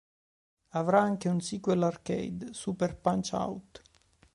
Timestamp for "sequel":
1.41-1.83